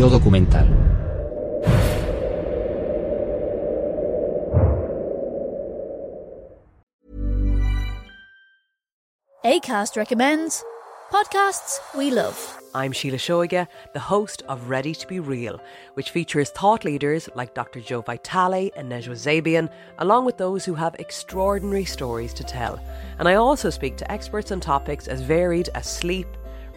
[0.00, 0.66] Yo documental.
[9.44, 10.64] ACAST recommends
[11.12, 12.58] podcasts we love.
[12.74, 15.60] I'm Sheila Shoiga, the host of Ready to Be Real,
[15.92, 17.82] which features thought leaders like Dr.
[17.82, 22.82] Joe Vitale and Nejwa Zabian, along with those who have extraordinary stories to tell.
[23.18, 26.26] And I also speak to experts on topics as varied as sleep,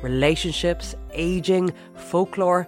[0.01, 2.67] relationships, aging, folklore,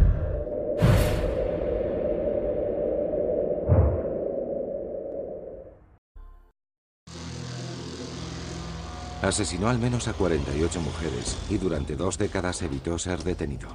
[9.21, 13.69] Asesinó al menos a 48 mujeres y durante dos décadas evitó ser detenido.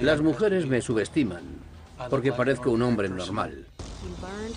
[0.00, 1.42] Las mujeres me subestiman
[2.10, 3.66] porque parezco un hombre normal.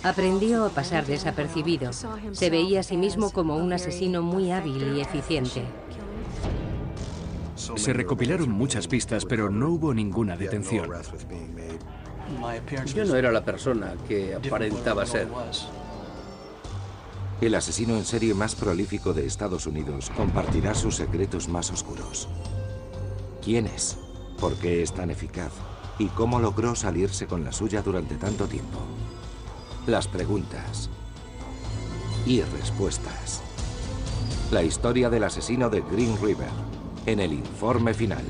[0.04, 1.92] Aprendió a pasar desapercibido.
[2.32, 5.64] Se veía a sí mismo como un asesino muy hábil y eficiente.
[7.56, 10.90] Se recopilaron muchas pistas, pero no hubo ninguna detención.
[12.94, 15.28] Yo no era la persona que aparentaba ser.
[17.42, 22.28] El asesino en serie más prolífico de Estados Unidos compartirá sus secretos más oscuros.
[23.42, 23.98] ¿Quién es?
[24.42, 25.54] ¿Por qué es tan eficaz?
[26.00, 28.80] ¿Y cómo logró salirse con la suya durante tanto tiempo?
[29.88, 30.90] Las preguntas
[32.26, 33.42] y respuestas.
[34.52, 36.50] La historia del asesino de Green River
[37.06, 38.26] en el informe final.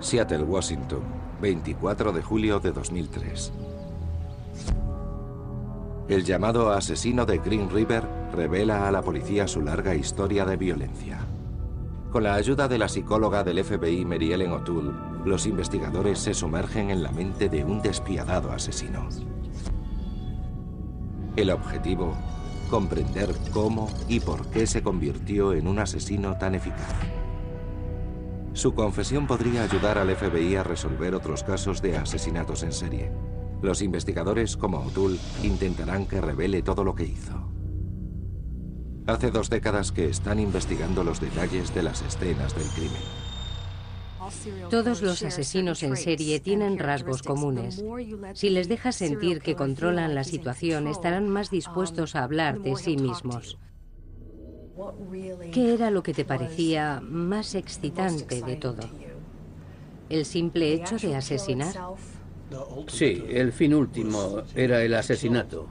[0.00, 1.02] Seattle, Washington,
[1.40, 3.52] 24 de julio de 2003.
[6.06, 11.20] El llamado asesino de Green River revela a la policía su larga historia de violencia.
[12.12, 14.92] Con la ayuda de la psicóloga del FBI Mary Ellen O'Toole,
[15.24, 19.08] los investigadores se sumergen en la mente de un despiadado asesino.
[21.36, 22.14] El objetivo,
[22.68, 26.94] comprender cómo y por qué se convirtió en un asesino tan eficaz.
[28.52, 33.10] Su confesión podría ayudar al FBI a resolver otros casos de asesinatos en serie.
[33.64, 37.50] Los investigadores, como O'Toole, intentarán que revele todo lo que hizo.
[39.06, 43.00] Hace dos décadas que están investigando los detalles de las escenas del crimen.
[44.68, 47.82] Todos los asesinos en serie tienen rasgos comunes.
[48.34, 52.98] Si les dejas sentir que controlan la situación, estarán más dispuestos a hablar de sí
[52.98, 53.58] mismos.
[55.52, 58.82] ¿Qué era lo que te parecía más excitante de todo?
[60.10, 61.74] ¿El simple hecho de asesinar?
[62.86, 65.66] Sí, el fin último era el asesinato.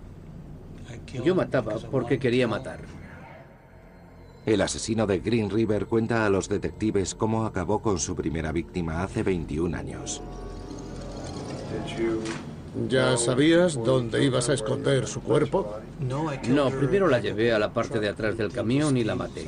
[1.23, 2.79] Yo mataba porque quería matar.
[4.45, 9.03] El asesino de Green River cuenta a los detectives cómo acabó con su primera víctima
[9.03, 10.21] hace 21 años.
[12.89, 15.75] ¿Ya sabías dónde ibas a esconder su cuerpo?
[15.99, 19.47] No, primero la llevé a la parte de atrás del camión y la maté.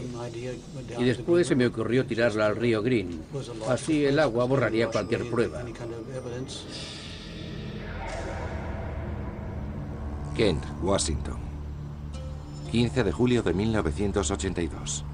[0.97, 3.21] Y después se me ocurrió tirarla al río Green.
[3.67, 5.63] Así el agua borraría cualquier prueba.
[10.35, 11.37] Kent, Washington.
[12.69, 15.05] 15 de julio de 1982.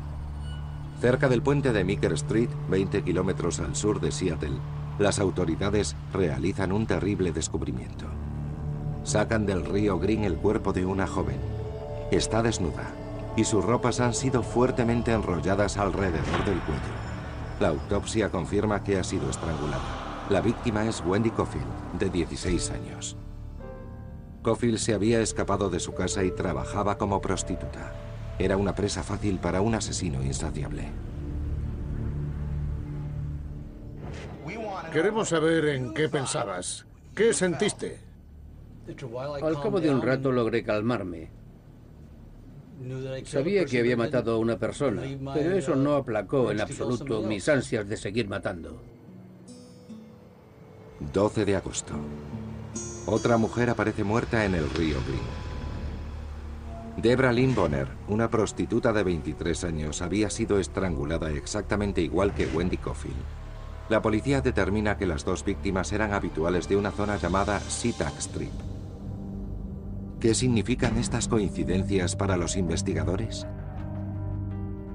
[1.00, 4.58] Cerca del puente de Meeker Street, 20 kilómetros al sur de Seattle,
[4.98, 8.06] las autoridades realizan un terrible descubrimiento.
[9.04, 11.38] Sacan del río Green el cuerpo de una joven.
[12.10, 12.92] Está desnuda
[13.36, 16.82] y sus ropas han sido fuertemente enrolladas alrededor del cuello.
[17.60, 20.26] La autopsia confirma que ha sido estrangulada.
[20.32, 23.21] La víctima es Wendy Cofield, de 16 años.
[24.42, 27.94] Cofield se había escapado de su casa y trabajaba como prostituta.
[28.40, 30.90] Era una presa fácil para un asesino insaciable.
[34.92, 36.86] Queremos saber en qué pensabas.
[37.16, 38.00] ¿Qué sentiste?
[39.42, 41.30] Al cabo de un rato logré calmarme.
[43.26, 45.04] Sabía que había matado a una persona,
[45.34, 48.82] pero eso no aplacó en absoluto mis ansias de seguir matando.
[51.14, 51.94] 12 de agosto.
[53.06, 55.52] Otra mujer aparece muerta en el río Green.
[56.98, 62.78] Debra Lynn Bonner, una prostituta de 23 años, había sido estrangulada exactamente igual que Wendy
[62.78, 63.16] Cofield.
[63.90, 68.54] La policía determina que las dos víctimas eran habituales de una zona llamada SeaTac Strip.
[70.20, 73.48] ¿Qué significan estas coincidencias para los investigadores?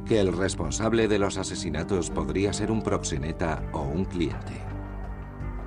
[0.06, 4.75] Que el responsable de los asesinatos podría ser un proxeneta o un cliente.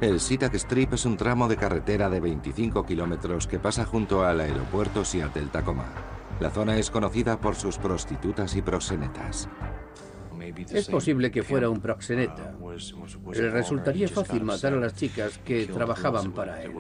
[0.02, 4.40] El SeaTac Strip es un tramo de carretera de 25 kilómetros que pasa junto al
[4.40, 5.88] aeropuerto Seattle-Tacoma.
[6.40, 9.50] La zona es conocida por sus prostitutas y proxenetas.
[10.72, 12.56] Es posible que fuera un proxeneta.
[13.34, 16.72] Le resultaría fácil matar a las chicas que trabajaban para él.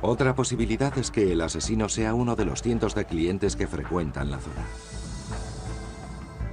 [0.00, 4.30] Otra posibilidad es que el asesino sea uno de los cientos de clientes que frecuentan
[4.30, 4.64] la zona.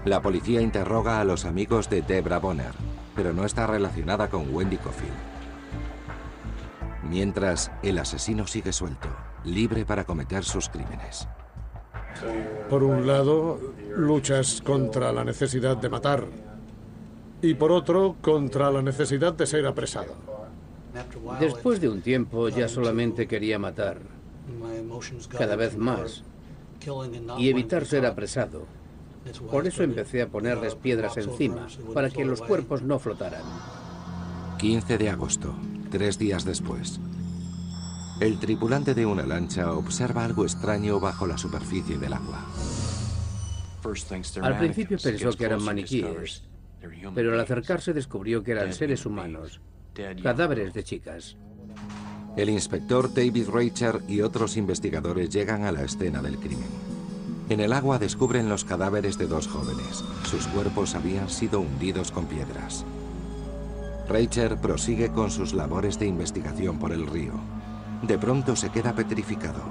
[0.03, 2.73] La policía interroga a los amigos de Debra Bonner,
[3.17, 5.11] pero no está relacionada con Wendy Cofield.
[7.09, 9.09] Mientras, el asesino sigue suelto
[9.43, 11.27] libre para cometer sus crímenes.
[12.69, 13.59] Por un lado,
[13.95, 16.25] luchas contra la necesidad de matar
[17.41, 20.15] y por otro, contra la necesidad de ser apresado.
[21.39, 23.99] Después de un tiempo ya solamente quería matar,
[25.29, 26.23] cada vez más,
[27.37, 28.65] y evitar ser apresado.
[29.49, 33.43] Por eso empecé a ponerles piedras encima, para que los cuerpos no flotaran.
[34.57, 35.55] 15 de agosto,
[35.91, 36.99] tres días después.
[38.19, 42.43] El tripulante de una lancha observa algo extraño bajo la superficie del agua.
[44.41, 46.43] Al principio pensó que eran maniquíes,
[47.13, 49.61] pero al acercarse descubrió que eran seres humanos,
[50.23, 51.37] cadáveres de chicas.
[52.35, 56.96] El inspector David Reicher y otros investigadores llegan a la escena del crimen.
[57.49, 60.03] En el agua descubren los cadáveres de dos jóvenes.
[60.25, 62.83] Sus cuerpos habían sido hundidos con piedras.
[64.09, 67.33] Reicher prosigue con sus labores de investigación por el río.
[68.01, 69.61] De pronto se queda petrificado.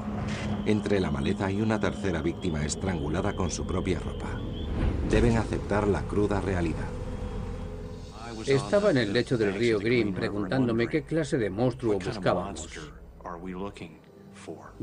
[0.65, 4.29] Entre la maleza hay una tercera víctima estrangulada con su propia ropa.
[5.11, 6.89] Deben aceptar la cruda realidad.
[8.47, 12.69] Estaba en el lecho del río Green preguntándome qué clase de monstruo buscábamos.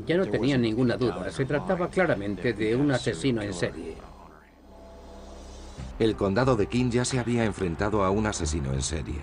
[0.06, 3.96] Ya no tenía ninguna duda, se trataba claramente de un asesino en serie.
[5.98, 9.22] El condado de King ya se había enfrentado a un asesino en serie.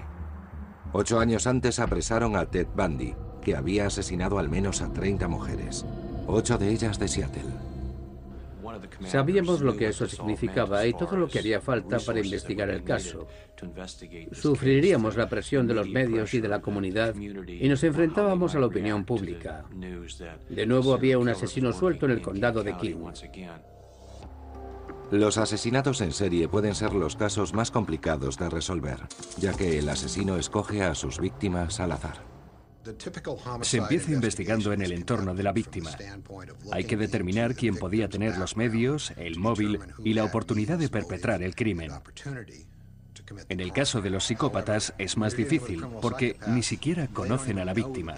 [0.94, 5.86] Ocho años antes apresaron a Ted Bundy, que había asesinado al menos a 30 mujeres,
[6.28, 7.71] ocho de ellas de Seattle.
[9.06, 13.28] Sabíamos lo que eso significaba y todo lo que haría falta para investigar el caso.
[14.32, 18.68] Sufriríamos la presión de los medios y de la comunidad y nos enfrentábamos a la
[18.68, 19.66] opinión pública.
[20.50, 22.98] De nuevo había un asesino suelto en el condado de King.
[25.12, 28.98] Los asesinatos en serie pueden ser los casos más complicados de resolver,
[29.38, 32.31] ya que el asesino escoge a sus víctimas al azar.
[33.62, 35.92] Se empieza investigando en el entorno de la víctima.
[36.72, 41.44] Hay que determinar quién podía tener los medios, el móvil y la oportunidad de perpetrar
[41.44, 41.92] el crimen.
[43.50, 47.74] En el caso de los psicópatas es más difícil porque ni siquiera conocen a la
[47.74, 48.16] víctima.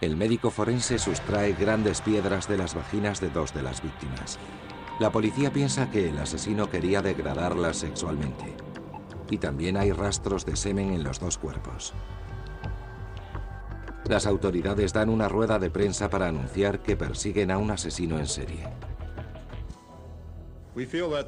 [0.00, 4.38] El médico forense sustrae grandes piedras de las vaginas de dos de las víctimas.
[4.98, 8.56] La policía piensa que el asesino quería degradarlas sexualmente.
[9.30, 11.94] Y también hay rastros de semen en los dos cuerpos.
[14.08, 18.26] Las autoridades dan una rueda de prensa para anunciar que persiguen a un asesino en
[18.26, 18.68] serie.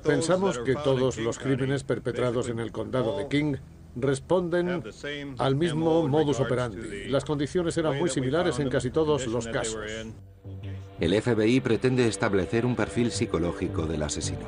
[0.02, 3.56] Pensamos que todos los crímenes perpetrados en el condado de King
[3.96, 4.82] responden
[5.38, 7.08] al mismo modus operandi.
[7.08, 9.84] Las condiciones eran muy similares en casi todos los casos.
[11.00, 14.46] El FBI pretende establecer un perfil psicológico del asesino.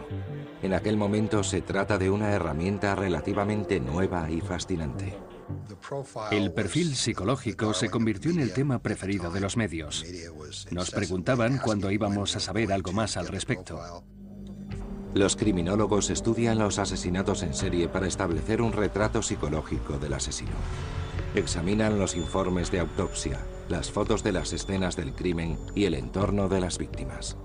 [0.63, 5.15] En aquel momento se trata de una herramienta relativamente nueva y fascinante.
[6.31, 10.05] El perfil psicológico se convirtió en el tema preferido de los medios.
[10.71, 14.05] Nos preguntaban cuándo íbamos a saber algo más al respecto.
[15.15, 20.53] Los criminólogos estudian los asesinatos en serie para establecer un retrato psicológico del asesino.
[21.35, 26.49] Examinan los informes de autopsia, las fotos de las escenas del crimen y el entorno
[26.49, 27.37] de las víctimas.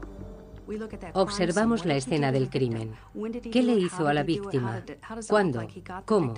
[1.13, 2.93] Observamos la escena del crimen.
[3.51, 4.83] ¿Qué le hizo a la víctima?
[5.27, 5.67] ¿Cuándo?
[6.05, 6.33] ¿Cómo?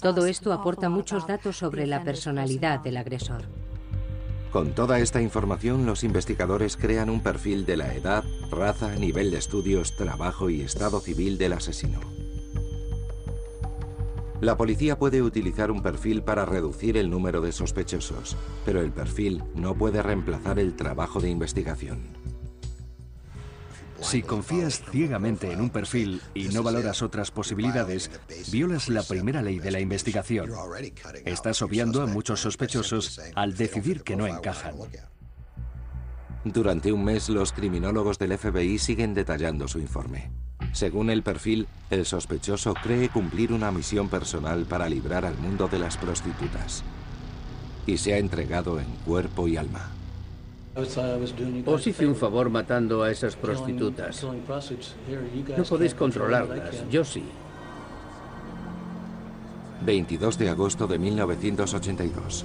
[0.00, 3.42] Todo esto aporta muchos datos sobre la personalidad del agresor.
[4.52, 9.38] Con toda esta información, los investigadores crean un perfil de la edad, raza, nivel de
[9.38, 12.00] estudios, trabajo y estado civil del asesino.
[14.40, 19.42] La policía puede utilizar un perfil para reducir el número de sospechosos, pero el perfil
[19.54, 22.35] no puede reemplazar el trabajo de investigación.
[24.00, 28.10] Si confías ciegamente en un perfil y no valoras otras posibilidades,
[28.50, 30.50] violas la primera ley de la investigación.
[31.24, 34.74] Estás obviando a muchos sospechosos al decidir que no encajan.
[36.44, 40.30] Durante un mes, los criminólogos del FBI siguen detallando su informe.
[40.72, 45.78] Según el perfil, el sospechoso cree cumplir una misión personal para librar al mundo de
[45.78, 46.84] las prostitutas.
[47.86, 49.90] Y se ha entregado en cuerpo y alma.
[50.76, 54.22] Os hice un favor matando a esas prostitutas.
[55.56, 57.24] No podéis controlarlas, yo sí.
[59.84, 62.44] 22 de agosto de 1982.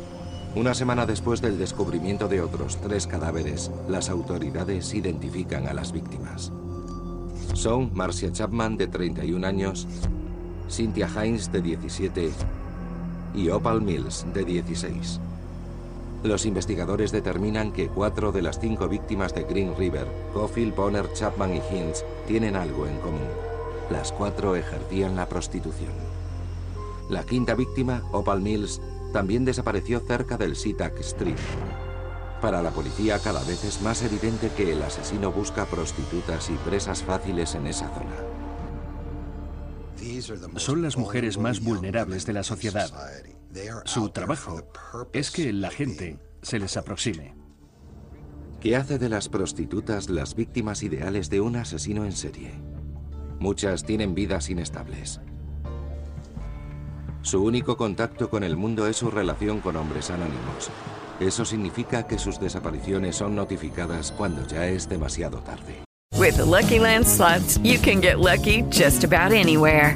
[0.56, 6.52] Una semana después del descubrimiento de otros tres cadáveres, las autoridades identifican a las víctimas.
[7.54, 9.88] Son Marcia Chapman, de 31 años,
[10.70, 12.32] Cynthia Hines, de 17,
[13.36, 15.20] y Opal Mills, de 16.
[16.24, 21.56] Los investigadores determinan que cuatro de las cinco víctimas de Green River, Cofield, Bonner, Chapman
[21.56, 23.28] y Hines, tienen algo en común.
[23.90, 25.94] Las cuatro ejercían la prostitución.
[27.10, 31.36] La quinta víctima, Opal Mills, también desapareció cerca del Sitak Street.
[32.40, 37.04] Para la policía cada vez es más evidente que el asesino busca prostitutas y presas
[37.04, 38.16] fáciles en esa zona.
[40.58, 42.90] Son las mujeres más vulnerables de la sociedad.
[43.86, 44.62] Su trabajo
[45.14, 47.36] es que la gente se les aproxime.
[48.60, 52.52] ¿Qué hace de las prostitutas las víctimas ideales de un asesino en serie?
[53.40, 55.20] Muchas tienen vidas inestables.
[57.24, 60.70] Su único contacto con el mundo es su relación con hombres anónimos.
[61.20, 65.84] Eso significa que sus desapariciones son notificadas cuando ya es demasiado tarde.
[66.18, 69.96] With the Lucky Land slots, you can get lucky just about anywhere.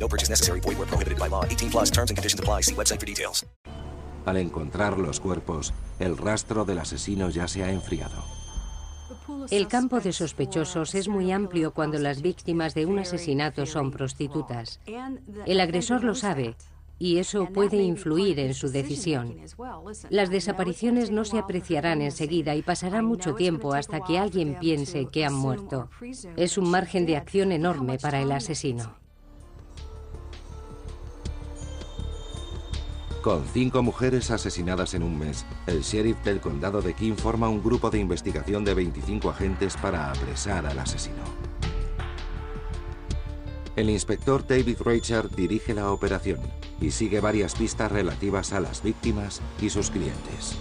[0.00, 0.60] No purchase necessary.
[0.60, 1.44] Void where prohibited by law.
[1.44, 2.62] 18 plus terms and conditions apply.
[2.62, 3.46] See website for details.
[4.26, 8.22] Al encontrar los cuerpos, el rastro del asesino ya se ha enfriado.
[9.50, 14.80] El campo de sospechosos es muy amplio cuando las víctimas de un asesinato son prostitutas.
[15.46, 16.56] El agresor lo sabe
[16.98, 19.36] y eso puede influir en su decisión.
[20.10, 25.24] Las desapariciones no se apreciarán enseguida y pasará mucho tiempo hasta que alguien piense que
[25.24, 25.88] han muerto.
[26.36, 29.00] Es un margen de acción enorme para el asesino.
[33.22, 37.62] Con cinco mujeres asesinadas en un mes, el sheriff del condado de King forma un
[37.62, 41.22] grupo de investigación de 25 agentes para apresar al asesino.
[43.76, 46.40] El inspector David Richard dirige la operación
[46.80, 50.56] y sigue varias pistas relativas a las víctimas y sus clientes.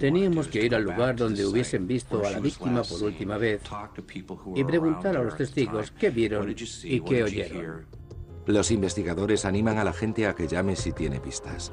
[0.00, 3.60] Teníamos que ir al lugar donde hubiesen visto a la víctima por última vez
[4.54, 6.54] y preguntar a los testigos qué vieron
[6.84, 8.01] y qué oyeron.
[8.46, 11.72] Los investigadores animan a la gente a que llame si tiene pistas.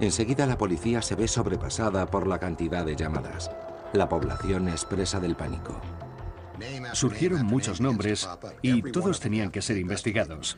[0.00, 3.50] Enseguida la policía se ve sobrepasada por la cantidad de llamadas.
[3.92, 5.80] La población expresa del pánico.
[6.92, 8.28] Surgieron muchos nombres
[8.62, 10.56] y todos tenían que ser investigados.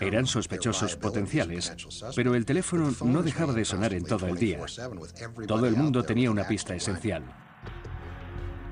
[0.00, 1.72] Eran sospechosos potenciales,
[2.16, 4.60] pero el teléfono no dejaba de sonar en todo el día.
[5.46, 7.24] Todo el mundo tenía una pista esencial.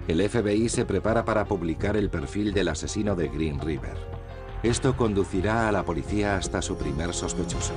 [0.08, 4.15] El FBI se prepara para publicar el perfil del asesino de Green River.
[4.62, 7.74] Esto conducirá a la policía hasta su primer sospechoso.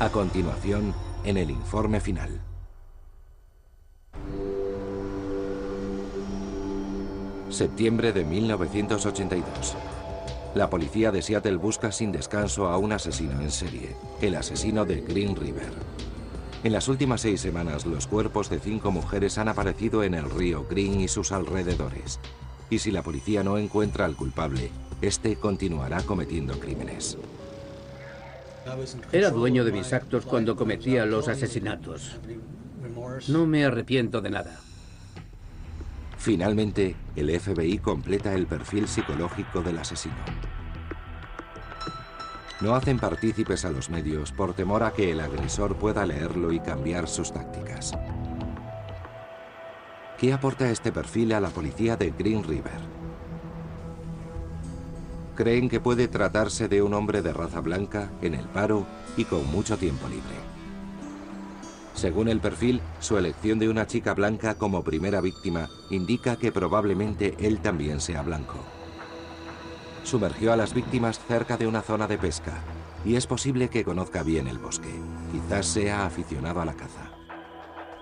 [0.00, 0.92] A continuación,
[1.24, 2.40] en el informe final.
[7.48, 9.76] Septiembre de 1982.
[10.54, 15.00] La policía de Seattle busca sin descanso a un asesino en serie, el asesino de
[15.00, 15.72] Green River.
[16.64, 20.66] En las últimas seis semanas, los cuerpos de cinco mujeres han aparecido en el río
[20.68, 22.18] Green y sus alrededores.
[22.68, 27.16] Y si la policía no encuentra al culpable, este continuará cometiendo crímenes.
[29.12, 32.16] Era dueño de mis actos cuando cometía los asesinatos.
[33.28, 34.60] No me arrepiento de nada.
[36.18, 40.16] Finalmente, el FBI completa el perfil psicológico del asesino.
[42.60, 46.58] No hacen partícipes a los medios por temor a que el agresor pueda leerlo y
[46.58, 47.92] cambiar sus tácticas.
[50.18, 52.97] ¿Qué aporta este perfil a la policía de Green River?
[55.38, 58.84] Creen que puede tratarse de un hombre de raza blanca, en el paro
[59.16, 60.34] y con mucho tiempo libre.
[61.94, 67.36] Según el perfil, su elección de una chica blanca como primera víctima indica que probablemente
[67.38, 68.56] él también sea blanco.
[70.02, 72.54] Sumergió a las víctimas cerca de una zona de pesca
[73.04, 74.90] y es posible que conozca bien el bosque.
[75.30, 77.07] Quizás sea aficionado a la caza.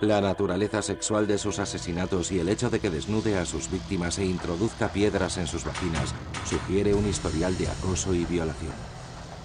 [0.01, 4.19] La naturaleza sexual de sus asesinatos y el hecho de que desnude a sus víctimas
[4.19, 8.75] e introduzca piedras en sus vaginas sugiere un historial de acoso y violación.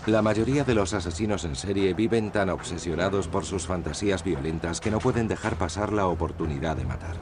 [0.08, 4.92] La mayoría de los asesinos en serie viven tan obsesionados por sus fantasías violentas que
[4.92, 7.16] no pueden dejar pasar la oportunidad de matar.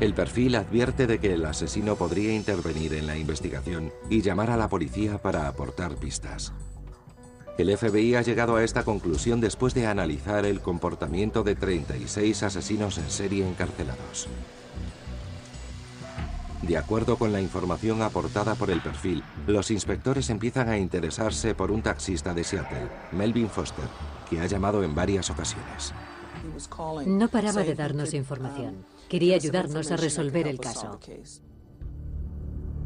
[0.00, 4.56] El perfil advierte de que el asesino podría intervenir en la investigación y llamar a
[4.56, 6.54] la policía para aportar pistas.
[7.58, 12.98] El FBI ha llegado a esta conclusión después de analizar el comportamiento de 36 asesinos
[12.98, 14.28] en serie encarcelados.
[16.62, 21.72] De acuerdo con la información aportada por el perfil, los inspectores empiezan a interesarse por
[21.72, 23.86] un taxista de Seattle, Melvin Foster,
[24.30, 25.92] que ha llamado en varias ocasiones.
[27.06, 28.84] No paraba de darnos información.
[29.08, 31.00] Quería ayudarnos a resolver el caso.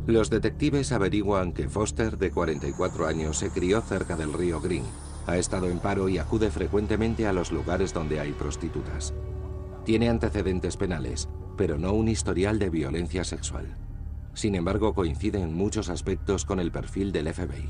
[0.06, 4.84] Los detectives averiguan que Foster, de 44 años, se crió cerca del río Green.
[5.26, 9.14] Ha estado en paro y acude frecuentemente a los lugares donde hay prostitutas.
[9.84, 13.76] Tiene antecedentes penales, pero no un historial de violencia sexual.
[14.34, 17.68] Sin embargo, coincide en muchos aspectos con el perfil del FBI.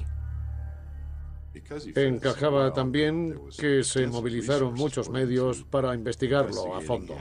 [1.97, 7.15] Encajaba también que se movilizaron muchos medios para investigarlo a fondo.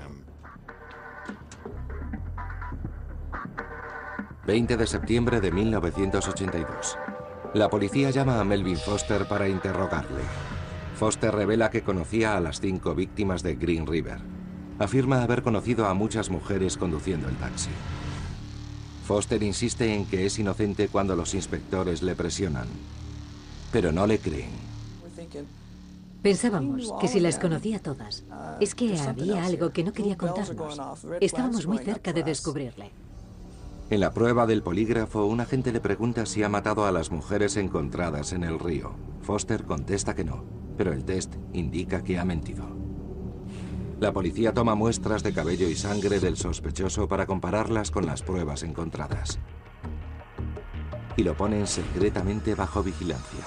[4.47, 6.97] 20 de septiembre de 1982.
[7.53, 10.21] La policía llama a Melvin Foster para interrogarle.
[10.95, 14.17] Foster revela que conocía a las cinco víctimas de Green River.
[14.79, 17.69] Afirma haber conocido a muchas mujeres conduciendo el taxi.
[19.05, 22.67] Foster insiste en que es inocente cuando los inspectores le presionan,
[23.71, 24.49] pero no le creen.
[26.23, 28.23] Pensábamos que si las conocía todas,
[28.59, 30.79] es que había algo que no quería contarnos.
[31.19, 32.91] Estábamos muy cerca de descubrirle.
[33.91, 37.57] En la prueba del polígrafo, un agente le pregunta si ha matado a las mujeres
[37.57, 38.93] encontradas en el río.
[39.21, 40.45] Foster contesta que no,
[40.77, 42.63] pero el test indica que ha mentido.
[43.99, 48.63] La policía toma muestras de cabello y sangre del sospechoso para compararlas con las pruebas
[48.63, 49.39] encontradas.
[51.17, 53.43] Y lo ponen secretamente bajo vigilancia.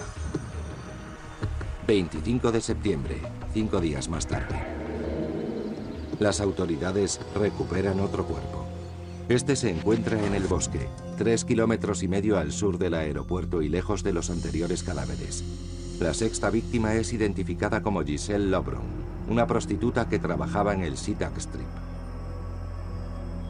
[1.87, 3.17] 25 de septiembre,
[3.55, 4.61] cinco días más tarde.
[6.19, 8.64] Las autoridades recuperan otro cuerpo.
[9.29, 13.71] Este se encuentra en el bosque, tres kilómetros y medio al sur del aeropuerto y
[13.71, 15.43] lejos de los anteriores cadáveres.
[15.99, 18.83] La sexta víctima es identificada como Giselle Lobron,
[19.31, 21.67] una prostituta que trabajaba en el SeaTac Strip.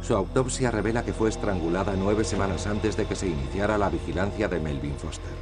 [0.03, 4.47] Su autopsia revela que fue estrangulada nueve semanas antes de que se iniciara la vigilancia
[4.47, 5.35] de Melvin Foster.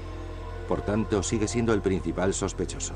[0.67, 2.95] Por tanto, sigue siendo el principal sospechoso.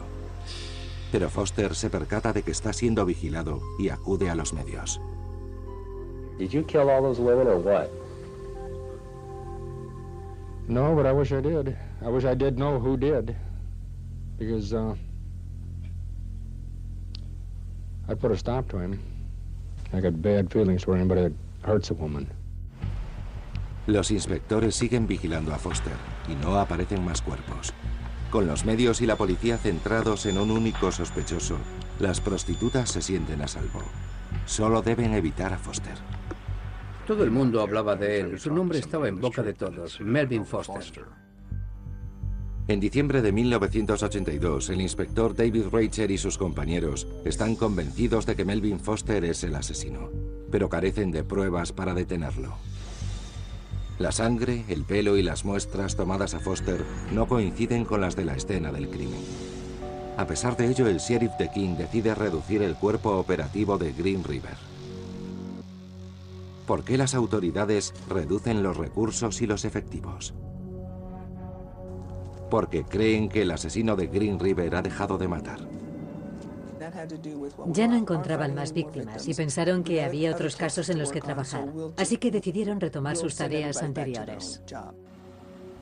[1.13, 5.03] Pero Foster se percata de que está siendo vigilado y acude a los medios.
[6.39, 7.91] Did you kill all those women or what?
[10.69, 11.77] No, but I wish I did.
[12.05, 13.35] I wish I did know who did.
[14.39, 14.95] Because uh,
[18.09, 19.01] I put a stop to him.
[19.93, 22.29] I got bad feelings for anybody that hurts a woman.
[23.87, 25.93] Los inspectores siguen vigilando a Foster
[26.29, 27.73] y no aparecen más cuerpos.
[28.31, 31.57] Con los medios y la policía centrados en un único sospechoso,
[32.01, 33.83] las prostitutas se sienten a salvo.
[34.45, 35.95] Solo deben evitar a Foster.
[37.07, 38.41] Todo el mundo hablaba de él.
[38.41, 40.01] Su nombre estaba en boca de todos.
[40.01, 41.05] Melvin Foster.
[42.67, 48.45] En diciembre de 1982, el inspector David Reicher y sus compañeros están convencidos de que
[48.45, 50.11] Melvin Foster es el asesino,
[50.51, 52.57] pero carecen de pruebas para detenerlo.
[54.01, 58.25] La sangre, el pelo y las muestras tomadas a Foster no coinciden con las de
[58.25, 59.23] la escena del crimen.
[60.17, 64.25] A pesar de ello, el sheriff de King decide reducir el cuerpo operativo de Green
[64.25, 64.76] River.
[66.67, 70.35] ¿Por qué las autoridades reducen los recursos y los efectivos?
[72.51, 75.61] Porque creen que el asesino de Green River ha dejado de matar.
[77.67, 81.69] Ya no encontraban más víctimas y pensaron que había otros casos en los que trabajar.
[81.97, 84.63] Así que decidieron retomar sus tareas anteriores.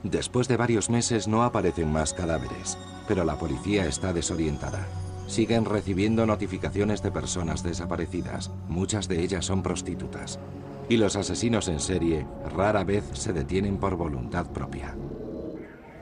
[0.03, 4.85] Después de varios meses no aparecen más cadáveres, pero la policía está desorientada.
[5.27, 10.39] Siguen recibiendo notificaciones de personas desaparecidas, muchas de ellas son prostitutas.
[10.87, 14.95] Y los asesinos en serie rara vez se detienen por voluntad propia.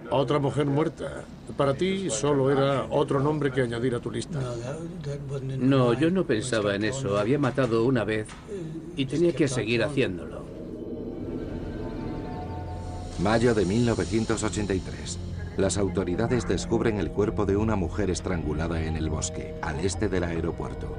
[0.09, 1.23] Otra mujer muerta.
[1.57, 4.39] Para ti solo era otro nombre que añadir a tu lista.
[5.57, 7.17] No, yo no pensaba en eso.
[7.17, 8.27] Había matado una vez
[8.95, 10.43] y tenía que seguir haciéndolo.
[13.19, 15.19] Mayo de 1983.
[15.57, 20.23] Las autoridades descubren el cuerpo de una mujer estrangulada en el bosque, al este del
[20.23, 20.95] aeropuerto.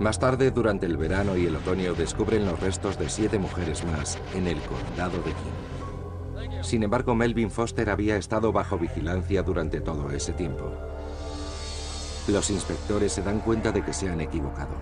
[0.00, 4.18] Más tarde, durante el verano y el otoño, descubren los restos de siete mujeres más
[4.34, 6.62] en el condado de King.
[6.62, 10.70] Sin embargo, Melvin Foster había estado bajo vigilancia durante todo ese tiempo.
[12.28, 14.74] Los inspectores se dan cuenta de que se han equivocado.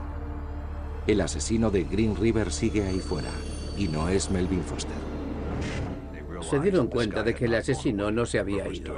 [1.07, 3.31] El asesino de Green River sigue ahí fuera,
[3.77, 5.14] y no es Melvin Foster.
[6.51, 8.95] Se dieron cuenta de que el asesino no se había ido.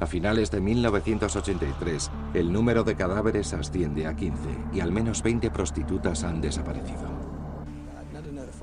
[0.00, 4.38] A finales de 1983, el número de cadáveres asciende a 15
[4.72, 7.10] y al menos 20 prostitutas han desaparecido.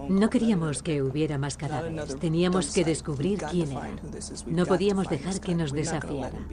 [0.09, 2.17] No queríamos que hubiera más cadáveres.
[2.17, 3.99] Teníamos que descubrir quién eran.
[4.47, 6.47] No podíamos dejar que nos desafiaran.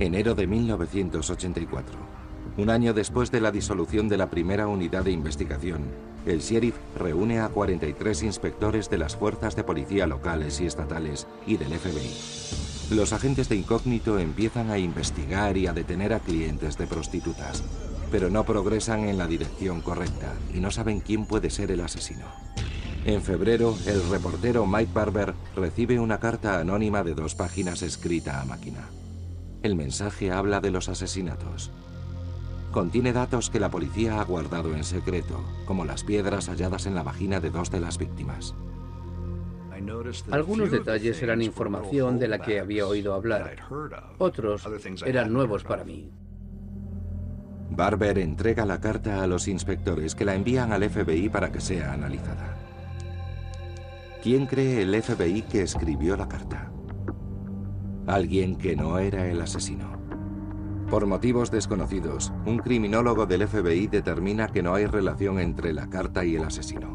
[0.00, 2.17] Enero de 1984.
[2.58, 5.84] Un año después de la disolución de la primera unidad de investigación,
[6.26, 11.56] el sheriff reúne a 43 inspectores de las fuerzas de policía locales y estatales y
[11.56, 12.96] del FBI.
[12.96, 17.62] Los agentes de incógnito empiezan a investigar y a detener a clientes de prostitutas,
[18.10, 22.26] pero no progresan en la dirección correcta y no saben quién puede ser el asesino.
[23.04, 28.44] En febrero, el reportero Mike Barber recibe una carta anónima de dos páginas escrita a
[28.44, 28.88] máquina.
[29.62, 31.70] El mensaje habla de los asesinatos.
[32.78, 37.02] Contiene datos que la policía ha guardado en secreto, como las piedras halladas en la
[37.02, 38.54] vagina de dos de las víctimas.
[40.30, 43.56] Algunos detalles eran información de la que había oído hablar.
[44.18, 44.62] Otros
[45.04, 46.12] eran nuevos para mí.
[47.70, 51.92] Barber entrega la carta a los inspectores que la envían al FBI para que sea
[51.92, 52.58] analizada.
[54.22, 56.70] ¿Quién cree el FBI que escribió la carta?
[58.06, 59.97] Alguien que no era el asesino.
[60.90, 66.24] Por motivos desconocidos, un criminólogo del FBI determina que no hay relación entre la carta
[66.24, 66.94] y el asesino.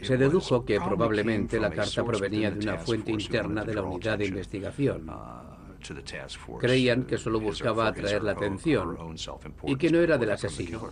[0.00, 4.26] Se dedujo que probablemente la carta provenía de una fuente interna de la unidad de
[4.26, 5.06] investigación.
[6.60, 8.96] Creían que solo buscaba atraer la atención
[9.64, 10.88] y que no era del asesino.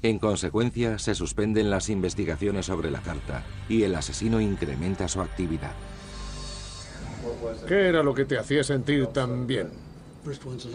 [0.00, 5.72] En consecuencia, se suspenden las investigaciones sobre la carta y el asesino incrementa su actividad.
[7.66, 9.70] ¿Qué era lo que te hacía sentir tan bien?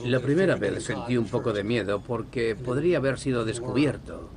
[0.06, 4.30] La primera vez sentí un poco de miedo porque podría haber sido descubierto.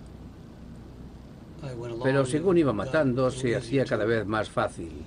[2.03, 5.05] Pero según iba matando, se hacía cada vez más fácil.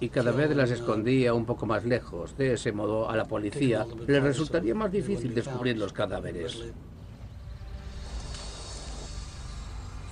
[0.00, 2.36] Y cada vez las escondía un poco más lejos.
[2.36, 6.62] De ese modo, a la policía le resultaría más difícil descubrir los cadáveres.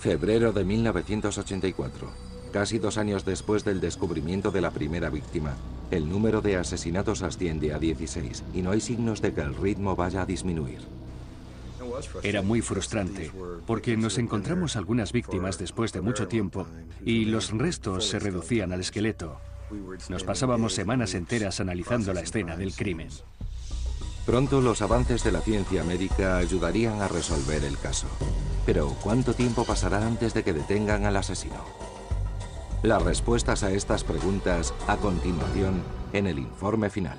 [0.00, 2.08] Febrero de 1984.
[2.52, 5.54] Casi dos años después del descubrimiento de la primera víctima,
[5.90, 9.96] el número de asesinatos asciende a 16 y no hay signos de que el ritmo
[9.96, 10.80] vaya a disminuir.
[12.22, 13.30] Era muy frustrante,
[13.66, 16.66] porque nos encontramos algunas víctimas después de mucho tiempo
[17.04, 19.40] y los restos se reducían al esqueleto.
[20.08, 23.08] Nos pasábamos semanas enteras analizando la escena del crimen.
[24.26, 28.06] Pronto los avances de la ciencia médica ayudarían a resolver el caso.
[28.66, 31.64] Pero ¿cuánto tiempo pasará antes de que detengan al asesino?
[32.84, 37.18] Las respuestas a estas preguntas a continuación en el informe final.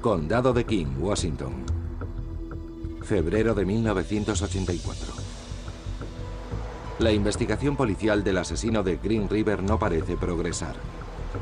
[0.00, 1.64] Condado de King, Washington.
[3.02, 5.14] Febrero de 1984.
[7.00, 10.76] La investigación policial del asesino de Green River no parece progresar.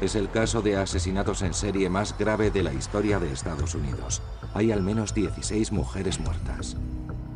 [0.01, 4.23] Es el caso de asesinatos en serie más grave de la historia de Estados Unidos.
[4.55, 6.79] Hay al menos 16 mujeres muertas.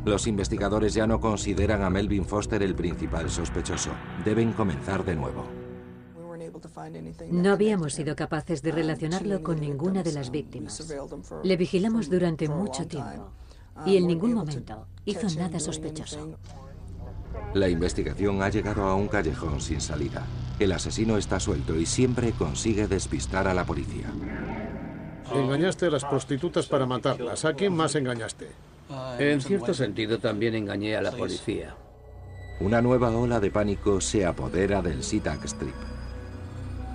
[0.05, 3.91] Los investigadores ya no consideran a Melvin Foster el principal sospechoso.
[4.25, 5.45] Deben comenzar de nuevo.
[7.31, 10.93] No habíamos sido capaces de relacionarlo con ninguna de las víctimas.
[11.43, 13.31] Le vigilamos durante mucho tiempo
[13.85, 16.37] y en ningún momento hizo nada sospechoso.
[17.53, 20.25] La investigación ha llegado a un callejón sin salida.
[20.59, 24.11] El asesino está suelto y siempre consigue despistar a la policía.
[25.33, 27.45] Engañaste a las prostitutas para matarlas.
[27.45, 28.49] ¿A quién más engañaste?
[29.19, 31.75] En cierto sentido también engañé a la policía.
[32.59, 35.75] Una nueva ola de pánico se apodera del Sitak Strip.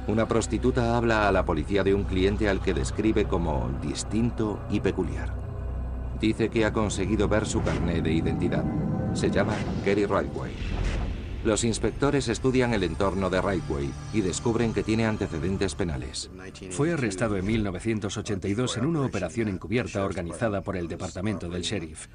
[0.07, 4.81] Una prostituta habla a la policía de un cliente al que describe como distinto y
[4.81, 5.35] peculiar.
[6.21, 8.65] Dice que ha conseguido ver su carné de identidad.
[9.13, 10.53] Se llama Gary Rightway.
[11.45, 16.31] Los inspectores estudian el entorno de Rightway y descubren que tiene antecedentes penales.
[16.71, 22.07] Fue arrestado en 1982 en una operación encubierta organizada por el departamento del sheriff.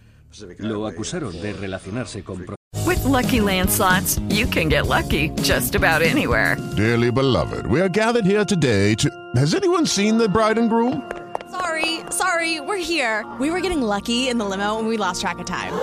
[0.57, 2.45] Lo acusaron de relacionarse con
[2.85, 6.57] With lucky landslots, you can get lucky just about anywhere.
[6.75, 9.09] Dearly beloved, we are gathered here today to.
[9.35, 11.01] Has anyone seen the bride and groom?
[11.49, 13.25] Sorry, sorry, we're here.
[13.39, 15.73] We were getting lucky in the limo and we lost track of time.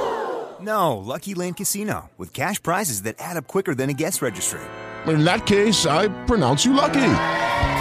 [0.62, 4.61] No, Lucky Land Casino, with cash prizes that add up quicker than a guest registry.
[5.07, 7.12] In that case, I pronounce you lucky.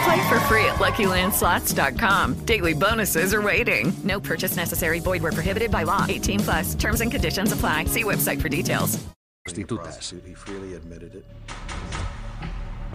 [0.04, 2.46] Play for free at LuckyLandSlots.com.
[2.46, 3.92] Daily bonuses are waiting.
[4.02, 5.00] No purchase necessary.
[5.00, 6.06] Void where prohibited by law.
[6.08, 6.74] 18 plus.
[6.74, 7.84] Terms and conditions apply.
[7.84, 8.98] See website for details.
[9.44, 10.14] prostitutas.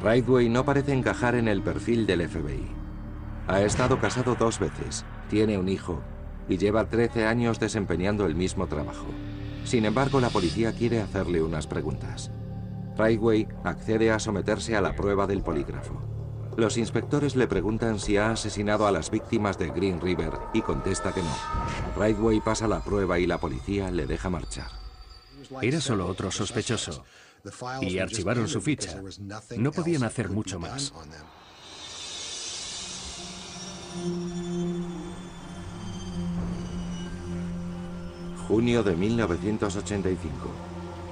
[0.01, 2.71] Rideway no parece encajar en el perfil del FBI.
[3.47, 6.01] Ha estado casado dos veces, tiene un hijo
[6.49, 9.05] y lleva 13 años desempeñando el mismo trabajo.
[9.65, 12.31] Sin embargo, la policía quiere hacerle unas preguntas.
[12.97, 16.01] Rideway accede a someterse a la prueba del polígrafo.
[16.55, 21.11] Los inspectores le preguntan si ha asesinado a las víctimas de Green River y contesta
[21.11, 22.01] que no.
[22.01, 24.69] Rideway pasa la prueba y la policía le deja marchar.
[25.61, 27.03] Era solo otro sospechoso.
[27.81, 29.01] Y archivaron su ficha.
[29.57, 30.93] No podían hacer mucho más.
[38.47, 40.29] Junio de 1985.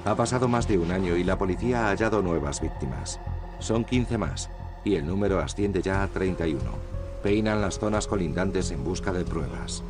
[0.04, 3.18] Ha pasado más de un año y la policía ha hallado nuevas víctimas.
[3.58, 4.50] Son 15 más
[4.84, 6.60] y el número asciende ya a 31.
[7.22, 9.82] Peinan las zonas colindantes en busca de pruebas.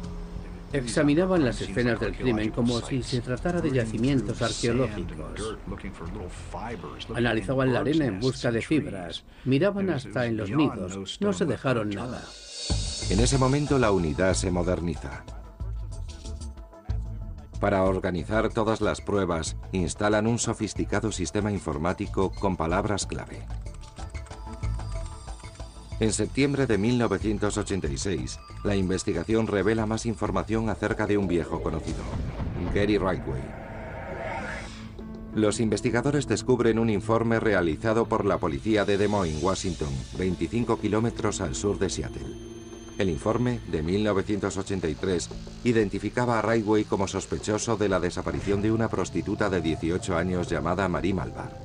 [0.72, 5.58] Examinaban las escenas del crimen como si se tratara de yacimientos arqueológicos.
[7.14, 9.24] Analizaban la arena en busca de fibras.
[9.44, 11.18] Miraban hasta en los nidos.
[11.20, 12.22] No se dejaron nada.
[13.10, 15.24] En ese momento la unidad se moderniza.
[17.64, 23.38] Para organizar todas las pruebas, instalan un sofisticado sistema informático con palabras clave.
[25.98, 32.02] En septiembre de 1986, la investigación revela más información acerca de un viejo conocido,
[32.74, 33.40] Gary Rightway.
[35.34, 41.40] Los investigadores descubren un informe realizado por la policía de Des Moines, Washington, 25 kilómetros
[41.40, 42.53] al sur de Seattle.
[42.96, 45.28] El informe, de 1983,
[45.64, 50.88] identificaba a Rightway como sospechoso de la desaparición de una prostituta de 18 años llamada
[50.88, 51.58] Marie Malvar.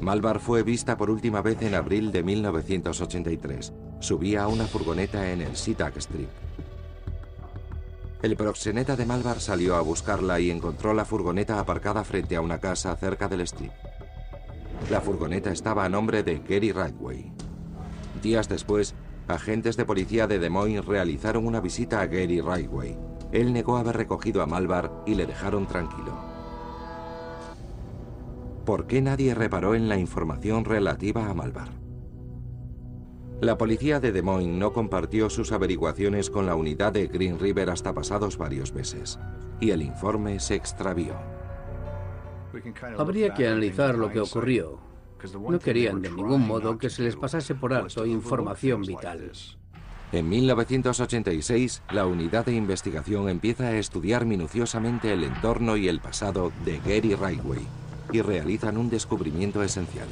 [0.00, 3.72] Malvar fue vista por última vez en abril de 1983.
[4.00, 6.28] Subía a una furgoneta en el Sitak Strip.
[8.22, 12.58] El proxeneta de Malvar salió a buscarla y encontró la furgoneta aparcada frente a una
[12.58, 13.70] casa cerca del strip.
[14.90, 17.32] La furgoneta estaba a nombre de Gary Rightway.
[18.22, 18.94] Días después,
[19.28, 22.96] agentes de policía de Des Moines realizaron una visita a Gary Rightway.
[23.32, 26.16] Él negó haber recogido a Malvar y le dejaron tranquilo.
[28.64, 31.68] ¿Por qué nadie reparó en la información relativa a Malvar?
[33.40, 37.68] La policía de Des Moines no compartió sus averiguaciones con la unidad de Green River
[37.68, 39.18] hasta pasados varios meses,
[39.60, 41.14] y el informe se extravió.
[42.96, 44.85] Habría que analizar lo que ocurrió.
[45.48, 49.32] No querían de ningún modo que se les pasase por alto información vital.
[50.12, 56.52] En 1986, la unidad de investigación empieza a estudiar minuciosamente el entorno y el pasado
[56.64, 57.66] de Gary Rightway
[58.12, 60.06] y realizan un descubrimiento esencial.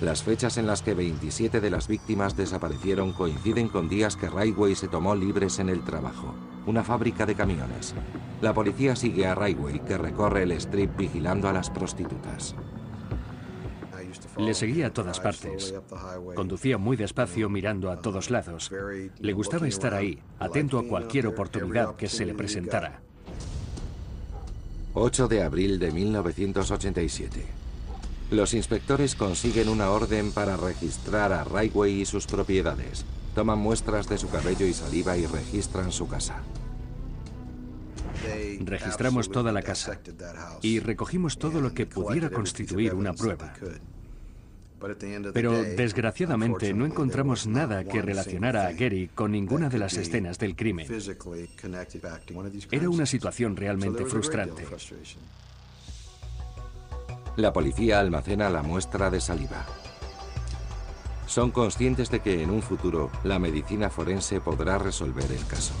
[0.00, 4.74] Las fechas en las que 27 de las víctimas desaparecieron coinciden con días que Rightway
[4.76, 6.34] se tomó libres en el trabajo,
[6.66, 7.94] una fábrica de camiones.
[8.40, 12.54] La policía sigue a Rightway, que recorre el strip vigilando a las prostitutas.
[14.38, 15.74] Le seguía a todas partes.
[16.34, 18.70] Conducía muy despacio mirando a todos lados.
[19.18, 23.00] Le gustaba estar ahí, atento a cualquier oportunidad que se le presentara.
[24.94, 27.44] 8 de abril de 1987.
[28.30, 33.04] Los inspectores consiguen una orden para registrar a Raigway y sus propiedades.
[33.34, 36.42] Toman muestras de su cabello y saliva y registran su casa.
[38.60, 40.00] Registramos toda la casa
[40.62, 43.54] y recogimos todo lo que pudiera constituir una prueba.
[45.32, 50.54] Pero desgraciadamente no encontramos nada que relacionara a Gary con ninguna de las escenas del
[50.54, 50.86] crimen.
[52.70, 54.64] Era una situación realmente frustrante.
[57.36, 59.64] La policía almacena la muestra de saliva.
[61.26, 65.74] Son conscientes de que en un futuro la medicina forense podrá resolver el caso.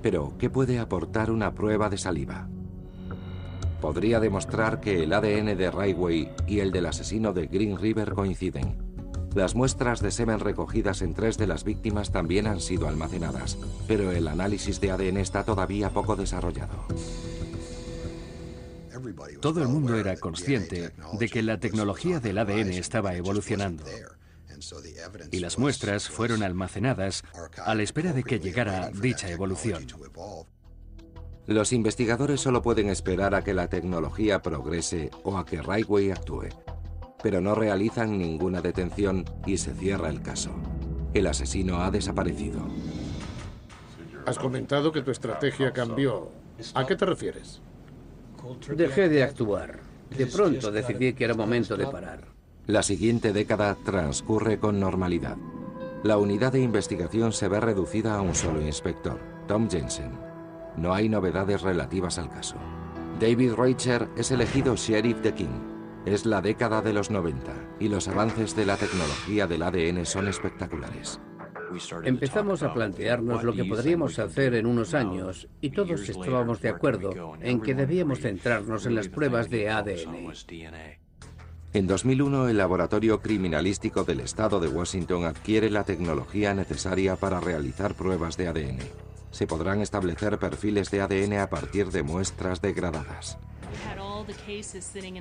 [0.00, 2.48] Pero, ¿qué puede aportar una prueba de saliva?
[3.80, 8.76] Podría demostrar que el ADN de Railway y el del asesino de Green River coinciden.
[9.34, 14.10] Las muestras de semen recogidas en tres de las víctimas también han sido almacenadas, pero
[14.10, 16.86] el análisis de ADN está todavía poco desarrollado.
[19.40, 23.84] Todo el mundo era consciente de que la tecnología del ADN estaba evolucionando
[25.30, 27.24] y las muestras fueron almacenadas
[27.64, 29.86] a la espera de que llegara dicha evolución.
[31.50, 36.46] Los investigadores solo pueden esperar a que la tecnología progrese o a que Railway actúe,
[37.24, 40.52] pero no realizan ninguna detención y se cierra el caso.
[41.12, 42.60] El asesino ha desaparecido.
[44.26, 46.30] Has comentado que tu estrategia cambió.
[46.74, 47.60] ¿A qué te refieres?
[48.76, 49.80] Dejé de actuar.
[50.16, 52.28] De pronto decidí que era momento de parar.
[52.68, 55.36] La siguiente década transcurre con normalidad.
[56.04, 60.29] La unidad de investigación se ve reducida a un solo inspector, Tom Jensen.
[60.80, 62.56] No hay novedades relativas al caso.
[63.20, 65.60] David Reicher es elegido sheriff de King.
[66.06, 70.26] Es la década de los 90 y los avances de la tecnología del ADN son
[70.26, 71.20] espectaculares.
[72.02, 77.36] Empezamos a plantearnos lo que podríamos hacer en unos años y todos estábamos de acuerdo
[77.42, 80.38] en que debíamos centrarnos en las pruebas de ADN.
[81.74, 87.94] En 2001, el Laboratorio Criminalístico del Estado de Washington adquiere la tecnología necesaria para realizar
[87.94, 89.09] pruebas de ADN.
[89.30, 93.38] Se podrán establecer perfiles de ADN a partir de muestras degradadas.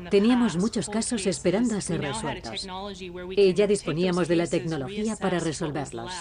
[0.10, 2.68] Teníamos muchos casos esperando a ser resueltos
[3.36, 6.12] y ya disponíamos de la tecnología para resolverlos.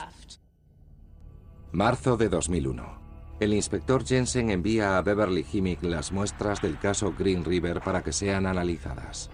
[1.73, 2.99] Marzo de 2001.
[3.41, 8.13] El inspector Jensen envía a Beverly Himmick las muestras del caso Green River para que
[8.13, 9.31] sean analizadas.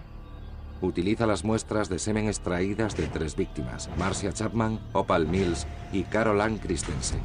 [0.81, 6.41] Utiliza las muestras de semen extraídas de tres víctimas, Marcia Chapman, Opal Mills y Carol
[6.41, 7.21] Ann Christensen.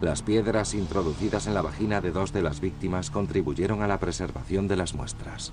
[0.00, 4.66] Las piedras introducidas en la vagina de dos de las víctimas contribuyeron a la preservación
[4.66, 5.52] de las muestras.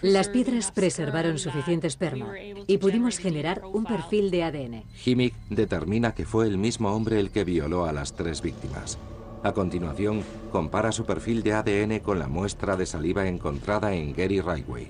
[0.00, 2.32] Las piedras preservaron suficiente esperma
[2.66, 4.84] y pudimos generar un perfil de ADN.
[5.04, 8.98] Himmick determina que fue el mismo hombre el que violó a las tres víctimas.
[9.42, 14.40] A continuación, compara su perfil de ADN con la muestra de saliva encontrada en Gary
[14.40, 14.88] Railway.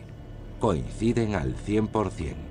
[0.60, 2.49] Coinciden al 100%.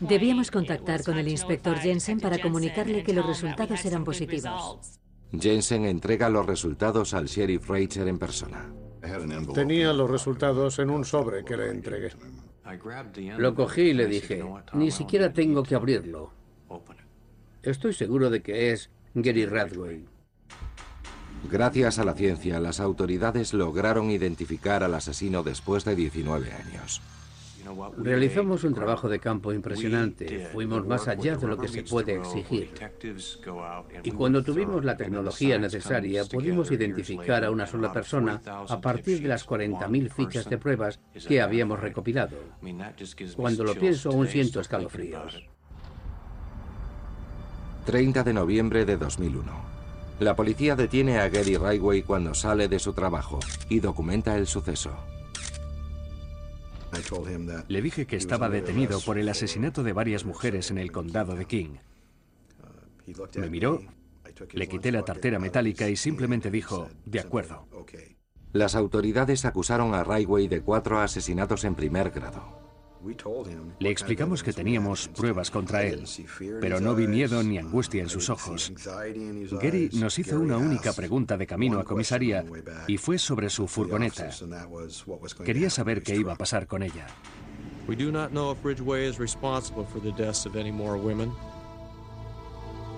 [0.00, 5.00] Debíamos contactar con el inspector Jensen para comunicarle que los resultados eran positivos.
[5.38, 8.70] Jensen entrega los resultados al sheriff Reicher en persona.
[9.54, 12.10] Tenía los resultados en un sobre que le entregué.
[13.38, 14.44] Lo cogí y le dije,
[14.74, 16.32] ni siquiera tengo que abrirlo.
[17.62, 20.04] Estoy seguro de que es Gary Radway.
[21.50, 27.02] Gracias a la ciencia, las autoridades lograron identificar al asesino después de 19 años.
[27.96, 30.48] Realizamos un trabajo de campo impresionante.
[30.52, 32.70] Fuimos más allá de lo que se puede exigir.
[34.02, 39.28] Y cuando tuvimos la tecnología necesaria, pudimos identificar a una sola persona a partir de
[39.28, 42.36] las 40.000 fichas de pruebas que habíamos recopilado.
[43.36, 45.42] Cuando lo pienso, aún siento escalofríos.
[47.84, 49.72] 30 de noviembre de 2001.
[50.20, 54.92] La policía detiene a Gary Railway cuando sale de su trabajo y documenta el suceso.
[57.68, 61.46] Le dije que estaba detenido por el asesinato de varias mujeres en el condado de
[61.46, 61.76] King.
[63.36, 63.80] Me miró,
[64.52, 67.66] le quité la tartera metálica y simplemente dijo, de acuerdo.
[68.52, 72.61] Las autoridades acusaron a Railway de cuatro asesinatos en primer grado.
[73.78, 76.04] Le explicamos que teníamos pruebas contra él,
[76.60, 78.72] pero no vi miedo ni angustia en sus ojos.
[79.60, 82.44] Gary nos hizo una única pregunta de camino a comisaría
[82.86, 84.30] y fue sobre su furgoneta.
[85.44, 87.06] Quería saber qué iba a pasar con ella.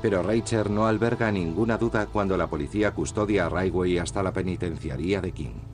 [0.02, 5.22] Pero Rachel no alberga ninguna duda cuando la policía custodia a Railway hasta la penitenciaría
[5.22, 5.73] de King.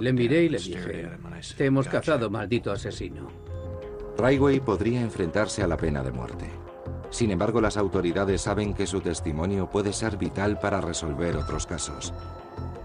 [0.00, 1.10] Le miré y le dije,
[1.56, 3.28] te hemos cazado, maldito asesino.
[4.16, 6.46] Railway podría enfrentarse a la pena de muerte.
[7.10, 12.12] Sin embargo, las autoridades saben que su testimonio puede ser vital para resolver otros casos.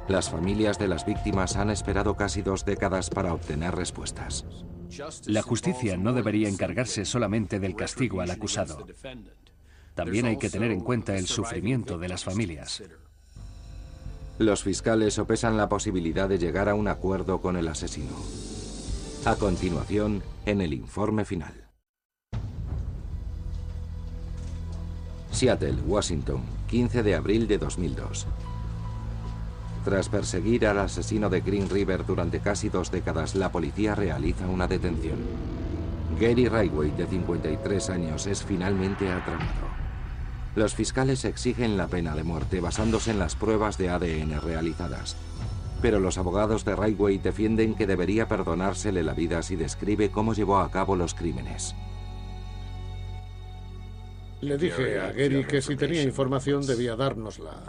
[0.07, 4.45] Las familias de las víctimas han esperado casi dos décadas para obtener respuestas.
[5.25, 8.85] La justicia no debería encargarse solamente del castigo al acusado.
[9.95, 12.83] También hay que tener en cuenta el sufrimiento de las familias.
[14.43, 18.11] Los fiscales sopesan la posibilidad de llegar a un acuerdo con el asesino.
[19.23, 21.53] A continuación, en el informe final.
[25.31, 28.27] Seattle, Washington, 15 de abril de 2002.
[29.85, 34.67] Tras perseguir al asesino de Green River durante casi dos décadas, la policía realiza una
[34.67, 35.19] detención.
[36.19, 39.72] Gary Rayway, de 53 años, es finalmente atrapado.
[40.55, 45.15] Los fiscales exigen la pena de muerte basándose en las pruebas de ADN realizadas.
[45.81, 50.59] Pero los abogados de Rayway defienden que debería perdonársele la vida si describe cómo llevó
[50.59, 51.75] a cabo los crímenes.
[54.41, 57.63] Le dije a Gary que si tenía información debía dárnosla.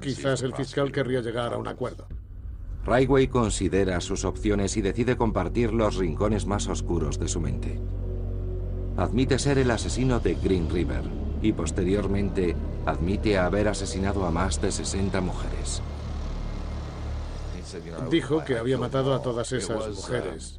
[0.00, 2.06] Quizás el fiscal querría llegar a un acuerdo.
[2.86, 7.78] Rayway considera sus opciones y decide compartir los rincones más oscuros de su mente.
[8.96, 14.72] Admite ser el asesino de Green River y posteriormente admite haber asesinado a más de
[14.72, 15.82] 60 mujeres.
[18.10, 20.58] Dijo que había matado a todas esas mujeres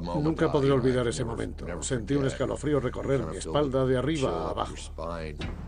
[0.00, 1.66] Nunca podré olvidar ese momento.
[1.82, 4.74] Sentí un escalofrío recorrer mi espalda de arriba a abajo.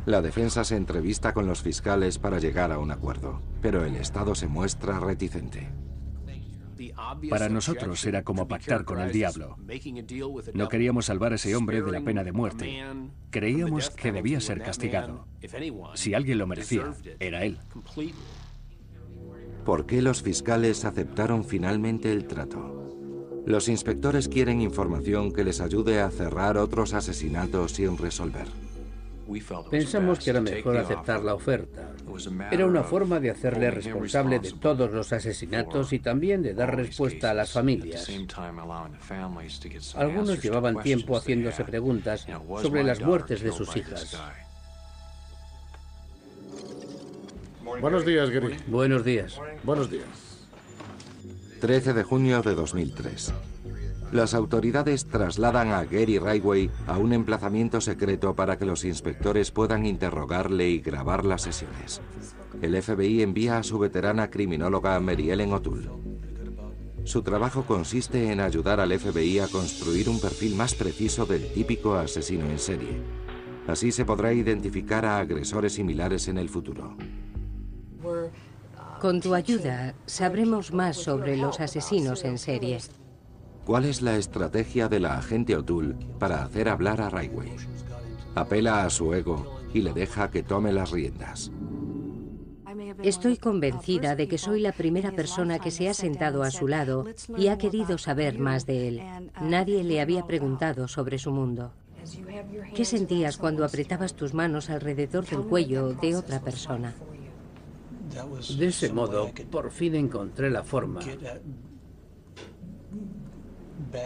[0.07, 4.35] La defensa se entrevista con los fiscales para llegar a un acuerdo, pero el Estado
[4.35, 5.68] se muestra reticente.
[7.30, 9.57] Para nosotros era como pactar con el diablo.
[10.55, 12.85] No queríamos salvar a ese hombre de la pena de muerte.
[13.30, 15.26] Creíamos que debía ser castigado.
[15.95, 17.59] Si alguien lo merecía, era él.
[19.64, 22.85] ¿Por qué los fiscales aceptaron finalmente el trato?
[23.47, 28.47] Los inspectores quieren información que les ayude a cerrar otros asesinatos sin resolver.
[29.70, 31.93] Pensamos que era mejor aceptar la oferta.
[32.51, 37.31] Era una forma de hacerle responsable de todos los asesinatos y también de dar respuesta
[37.31, 38.09] a las familias.
[39.95, 42.27] Algunos llevaban tiempo haciéndose preguntas
[42.61, 44.16] sobre las muertes de sus hijas.
[47.81, 48.57] Buenos días, Gary.
[48.66, 49.41] Buenos días.
[49.62, 50.07] Buenos días.
[51.61, 53.33] 13 de junio de 2003.
[54.12, 59.86] Las autoridades trasladan a Gary Rayway a un emplazamiento secreto para que los inspectores puedan
[59.86, 62.00] interrogarle y grabar las sesiones.
[62.62, 65.88] El FBI envía a su veterana criminóloga Mary Ellen O'Toole.
[67.05, 71.94] Su trabajo consiste en ayudar al FBI a construir un perfil más preciso del típico
[71.96, 73.02] asesino en serie.
[73.66, 76.96] Así se podrá identificar a agresores similares en el futuro.
[79.00, 82.78] Con tu ayuda, sabremos más sobre los asesinos en serie.
[83.65, 87.57] ¿Cuál es la estrategia de la agente O'Toole para hacer hablar a Rayway?
[88.35, 91.51] Apela a su ego y le deja que tome las riendas.
[93.03, 97.07] Estoy convencida de que soy la primera persona que se ha sentado a su lado
[97.39, 99.03] y ha querido saber más de él.
[99.41, 101.73] Nadie le había preguntado sobre su mundo.
[102.75, 106.95] ¿Qué sentías cuando apretabas tus manos alrededor del cuello de otra persona?
[108.59, 111.01] De ese modo, por fin encontré la forma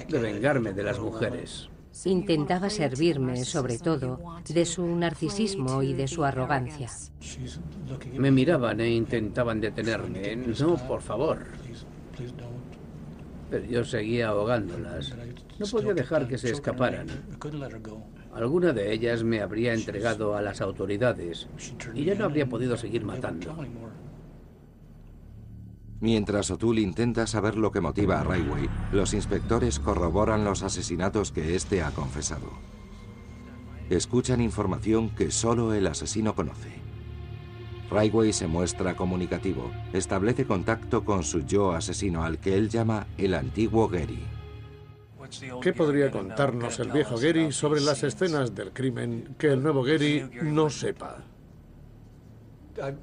[0.09, 1.69] de vengarme de las mujeres.
[2.05, 6.89] Intentaba servirme, sobre todo, de su narcisismo y de su arrogancia.
[8.15, 10.37] Me miraban e intentaban detenerme.
[10.37, 11.39] No, por favor.
[13.51, 15.15] Pero yo seguía ahogándolas.
[15.59, 17.09] No podía dejar que se escaparan.
[18.35, 21.49] Alguna de ellas me habría entregado a las autoridades
[21.95, 23.57] y ya no habría podido seguir matando.
[26.01, 31.57] Mientras O'Toole intenta saber lo que motiva a Rayway, los inspectores corroboran los asesinatos que
[31.57, 32.51] éste ha confesado.
[33.91, 36.71] Escuchan información que solo el asesino conoce.
[37.91, 43.35] Rayway se muestra comunicativo, establece contacto con su yo asesino al que él llama el
[43.35, 44.25] antiguo Gary.
[45.61, 50.29] ¿Qué podría contarnos el viejo Gary sobre las escenas del crimen que el nuevo Gary
[50.43, 51.25] no sepa?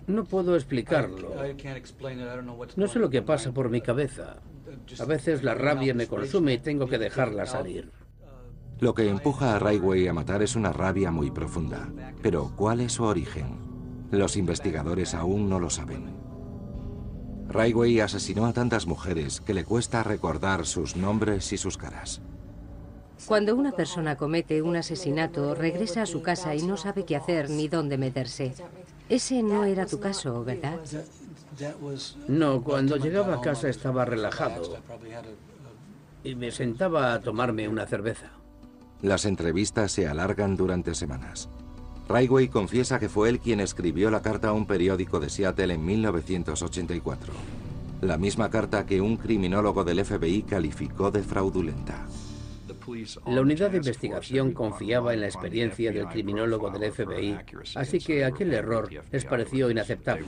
[0.08, 1.32] No puedo explicarlo.
[2.76, 4.38] No sé lo que pasa por mi cabeza.
[5.00, 7.92] A veces la rabia me consume y tengo que dejarla salir.
[8.80, 11.90] Lo que empuja a Rayway a matar es una rabia muy profunda.
[12.22, 13.58] Pero ¿cuál es su origen?
[14.12, 16.14] Los investigadores aún no lo saben.
[17.48, 22.22] Rayway asesinó a tantas mujeres que le cuesta recordar sus nombres y sus caras.
[23.28, 27.50] Cuando una persona comete un asesinato, regresa a su casa y no sabe qué hacer
[27.50, 28.54] ni dónde meterse.
[29.10, 30.80] Ese no era tu caso, ¿verdad?
[32.28, 34.78] No, cuando llegaba a casa estaba relajado
[36.24, 38.32] y me sentaba a tomarme una cerveza.
[39.02, 41.48] Las entrevistas se alargan durante semanas.
[42.10, 45.86] Raigway confiesa que fue él quien escribió la carta a un periódico de Seattle en
[45.86, 47.34] 1984.
[48.02, 52.06] La misma carta que un criminólogo del FBI calificó de fraudulenta.
[53.26, 57.38] La unidad de investigación confiaba en la experiencia del criminólogo del FBI,
[57.76, 60.26] así que aquel error les pareció inaceptable.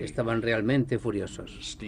[0.00, 1.78] Estaban realmente furiosos.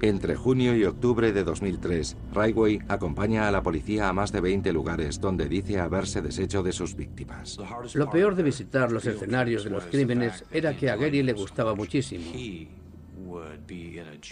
[0.00, 4.72] Entre junio y octubre de 2003, Raigway acompaña a la policía a más de 20
[4.72, 7.58] lugares donde dice haberse deshecho de sus víctimas.
[7.94, 11.74] Lo peor de visitar los escenarios de los crímenes era que a Gary le gustaba
[11.74, 12.24] muchísimo.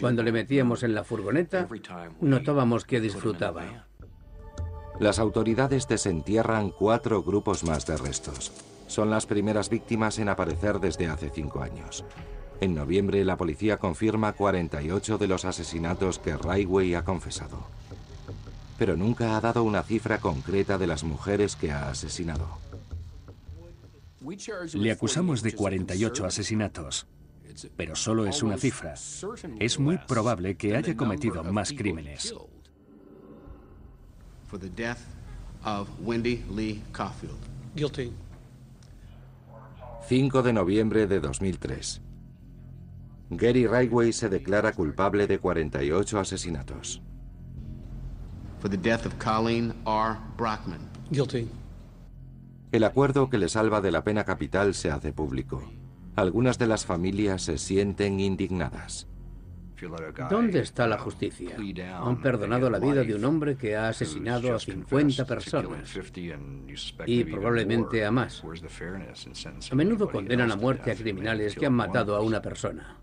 [0.00, 1.68] Cuando le metíamos en la furgoneta,
[2.20, 3.86] notábamos que disfrutaba.
[4.98, 8.52] Las autoridades desentierran cuatro grupos más de restos.
[8.86, 12.04] Son las primeras víctimas en aparecer desde hace cinco años.
[12.60, 17.66] En noviembre, la policía confirma 48 de los asesinatos que Raigway ha confesado.
[18.78, 22.58] Pero nunca ha dado una cifra concreta de las mujeres que ha asesinado.
[24.74, 27.06] Le acusamos de 48 asesinatos,
[27.76, 28.94] pero solo es una cifra.
[29.58, 32.34] Es muy probable que haya cometido más crímenes.
[40.08, 42.00] 5 de noviembre de 2003.
[43.30, 47.02] Gary Raigway se declara culpable de 48 asesinatos.
[48.60, 50.16] For the death of Colleen R.
[50.36, 50.80] Brockman.
[51.10, 51.48] Guilty.
[52.72, 55.62] El acuerdo que le salva de la pena capital se hace público.
[56.16, 59.06] Algunas de las familias se sienten indignadas.
[60.30, 61.56] ¿Dónde está la justicia?
[62.00, 65.98] Han perdonado la vida de un hombre que ha asesinado a 50 personas
[67.04, 68.42] y probablemente a más.
[69.70, 72.96] A menudo condenan a muerte a criminales que han matado a una persona.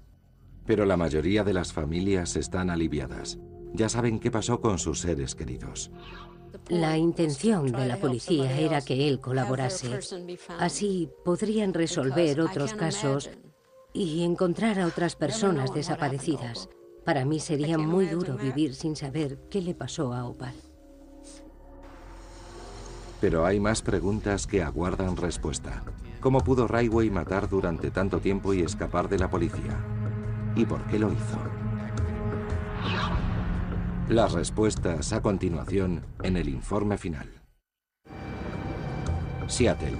[0.65, 3.37] Pero la mayoría de las familias están aliviadas.
[3.73, 5.91] Ya saben qué pasó con sus seres queridos.
[6.69, 9.99] La intención de la policía era que él colaborase.
[10.59, 13.29] Así podrían resolver otros casos
[13.93, 16.69] y encontrar a otras personas desaparecidas.
[17.03, 20.55] Para mí sería muy duro vivir sin saber qué le pasó a Opal.
[23.19, 25.83] Pero hay más preguntas que aguardan respuesta.
[26.19, 29.77] ¿Cómo pudo Railway matar durante tanto tiempo y escapar de la policía?
[30.55, 31.62] ¿Y por qué lo hizo?
[34.09, 37.41] Las respuestas a continuación en el informe final.
[39.47, 39.97] Seattle,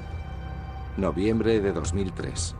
[0.97, 2.53] noviembre de 2003.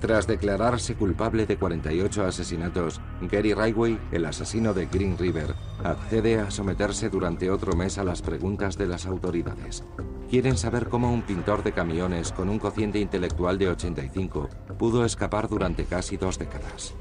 [0.00, 5.54] Tras declararse culpable de 48 asesinatos, Gary Railway, el asesino de Green River,
[5.84, 9.84] accede a someterse durante otro mes a las preguntas de las autoridades.
[10.28, 15.48] Quieren saber cómo un pintor de camiones con un cociente intelectual de 85 pudo escapar
[15.48, 16.96] durante casi dos décadas.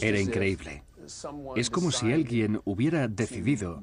[0.00, 0.82] Era increíble.
[1.56, 3.82] Es como si alguien hubiera decidido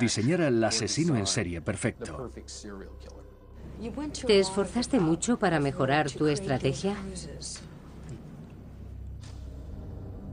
[0.00, 2.30] diseñar al asesino en serie perfecto.
[4.26, 6.96] ¿Te esforzaste mucho para mejorar tu estrategia?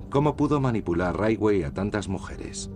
[0.09, 2.70] ¿Cómo pudo manipular Railway a tantas mujeres?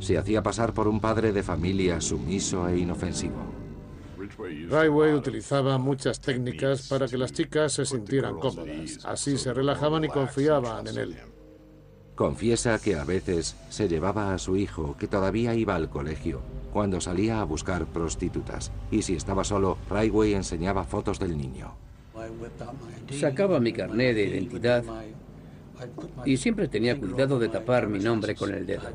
[0.00, 3.67] Se hacía pasar por un padre de familia sumiso e inofensivo.
[4.36, 9.04] Railway utilizaba muchas técnicas para que las chicas se sintieran cómodas.
[9.04, 11.16] Así se relajaban y confiaban en él.
[12.14, 16.40] Confiesa que a veces se llevaba a su hijo, que todavía iba al colegio,
[16.72, 18.72] cuando salía a buscar prostitutas.
[18.90, 21.76] Y si estaba solo, Railway enseñaba fotos del niño.
[23.12, 24.84] Sacaba mi carnet de identidad
[26.24, 28.90] y siempre tenía cuidado de tapar mi nombre con el dedo.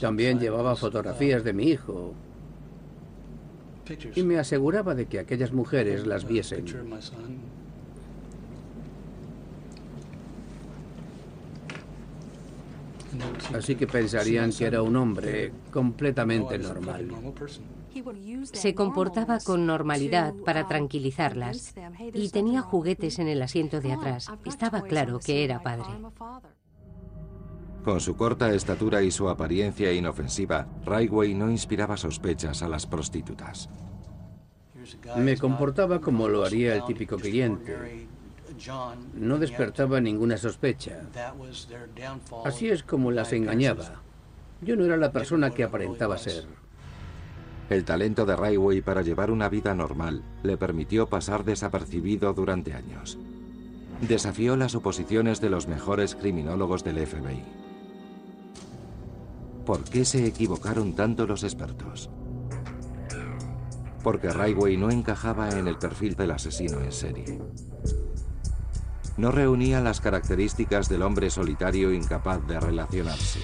[0.00, 2.14] También llevaba fotografías de mi hijo
[4.14, 6.64] y me aseguraba de que aquellas mujeres las viesen.
[13.54, 17.08] Así que pensarían que era un hombre completamente normal.
[18.44, 21.74] Se comportaba con normalidad para tranquilizarlas
[22.14, 24.30] y tenía juguetes en el asiento de atrás.
[24.46, 25.90] Estaba claro que era padre.
[27.84, 33.68] Con su corta estatura y su apariencia inofensiva, Railway no inspiraba sospechas a las prostitutas.
[35.16, 38.06] Me comportaba como lo haría el típico cliente.
[39.14, 41.00] No despertaba ninguna sospecha.
[42.44, 44.02] Así es como las engañaba.
[44.60, 46.44] Yo no era la persona que aparentaba ser.
[47.68, 53.18] El talento de Railway para llevar una vida normal le permitió pasar desapercibido durante años.
[54.02, 57.61] Desafió las oposiciones de los mejores criminólogos del FBI.
[59.64, 62.10] ¿Por qué se equivocaron tanto los expertos?
[64.02, 67.40] Porque Railway no encajaba en el perfil del asesino en serie.
[69.16, 73.40] no reunía las características del hombre solitario incapaz de relacionarse.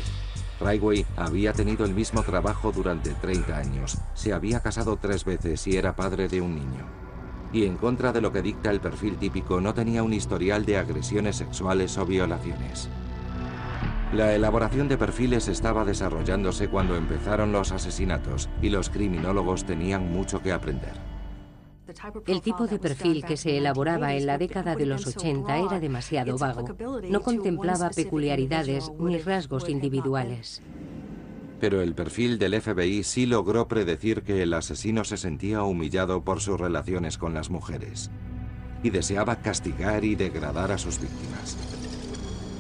[0.61, 5.77] Raigway había tenido el mismo trabajo durante 30 años, se había casado tres veces y
[5.77, 6.85] era padre de un niño.
[7.53, 10.79] Y en contra de lo que dicta el perfil típico, no tenía un historial de
[10.79, 12.89] agresiones sexuales o violaciones.
[14.13, 20.41] La elaboración de perfiles estaba desarrollándose cuando empezaron los asesinatos y los criminólogos tenían mucho
[20.43, 20.95] que aprender.
[22.27, 26.39] El tipo de perfil que se elaboraba en la década de los 80 era demasiado
[26.39, 26.75] vago.
[27.09, 30.63] No contemplaba peculiaridades ni rasgos individuales.
[31.61, 36.41] Pero el perfil del FBI sí logró predecir que el asesino se sentía humillado por
[36.41, 38.11] sus relaciones con las mujeres
[38.83, 41.59] y deseaba castigar y degradar a sus víctimas.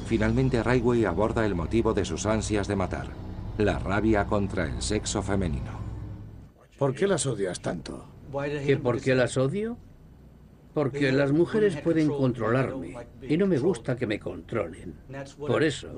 [0.08, 3.08] Finalmente Railway aborda el motivo de sus ansias de matar,
[3.58, 5.78] la rabia contra el sexo femenino.
[6.78, 8.06] ¿Por qué las odias tanto?
[8.64, 9.76] ¿Que por qué las odio?
[10.72, 14.94] Porque las mujeres pueden controlarme y no me gusta que me controlen.
[15.36, 15.88] Por eso,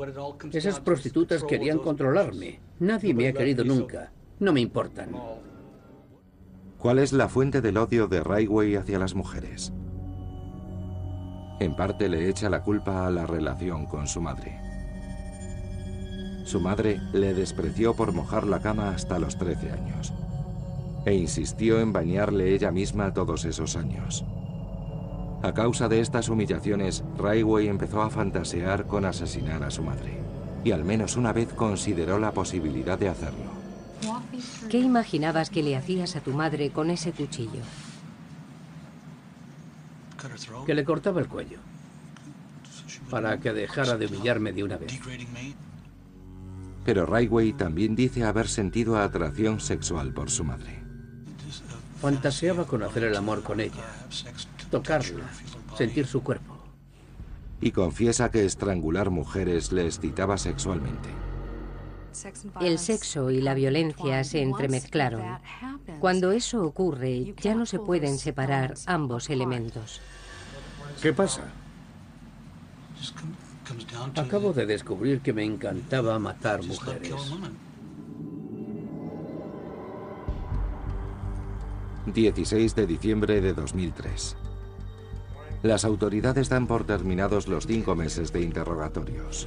[0.51, 2.59] esas prostitutas querían controlarme.
[2.81, 4.11] Nadie me ha querido nunca.
[4.41, 5.11] No me importan.
[6.79, 9.73] ¿Cuál es la fuente del odio de Railway hacia las mujeres?
[11.61, 14.59] En parte le echa la culpa a la relación con su madre.
[16.45, 20.13] Su madre le despreció por mojar la cama hasta los 13 años
[21.05, 24.25] e insistió en bañarle ella misma todos esos años.
[25.43, 30.19] A causa de estas humillaciones, Railway empezó a fantasear con asesinar a su madre,
[30.65, 33.61] y al menos una vez consideró la posibilidad de hacerlo.
[34.69, 37.63] ¿Qué imaginabas que le hacías a tu madre con ese cuchillo?
[40.67, 41.59] Que le cortaba el cuello.
[43.09, 45.01] Para que dejara de humillarme de una vez.
[46.85, 50.83] Pero Railway también dice haber sentido atracción sexual por su madre.
[52.01, 53.85] Fantaseaba con hacer el amor con ella,
[54.71, 55.27] tocarla,
[55.77, 56.57] sentir su cuerpo.
[57.61, 61.11] Y confiesa que estrangular mujeres le excitaba sexualmente.
[62.61, 65.39] El sexo y la violencia se entremezclaron.
[66.01, 70.01] Cuando eso ocurre, ya no se pueden separar ambos elementos.
[71.01, 71.43] ¿Qué pasa?
[74.17, 77.33] Acabo de descubrir que me encantaba matar mujeres.
[82.07, 84.37] 16 de diciembre de 2003.
[85.63, 89.47] Las autoridades dan por terminados los cinco meses de interrogatorios.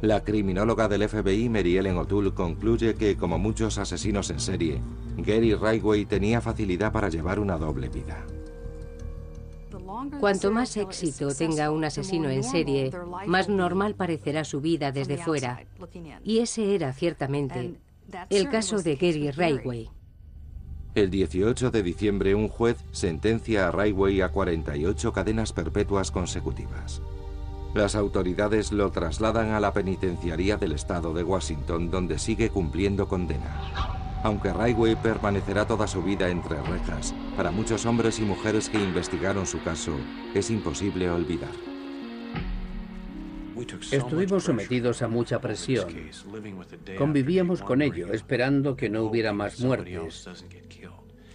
[0.00, 4.80] La criminóloga del FBI, Mary Ellen O'Toole, concluye que, como muchos asesinos en serie,
[5.16, 8.24] Gary Railway tenía facilidad para llevar una doble vida.
[10.20, 12.92] Cuanto más éxito tenga un asesino en serie,
[13.26, 15.64] más normal parecerá su vida desde fuera.
[16.22, 17.74] Y ese era ciertamente
[18.30, 19.90] el caso de Gary Railway.
[20.94, 27.02] El 18 de diciembre un juez sentencia a Railway a 48 cadenas perpetuas consecutivas.
[27.74, 33.60] Las autoridades lo trasladan a la penitenciaría del estado de Washington donde sigue cumpliendo condena.
[34.24, 39.46] Aunque Railway permanecerá toda su vida entre rejas, para muchos hombres y mujeres que investigaron
[39.46, 39.92] su caso
[40.34, 41.50] es imposible olvidar.
[43.90, 45.88] Estuvimos sometidos a mucha presión.
[46.96, 50.28] Convivíamos con ello, esperando que no hubiera más muertes.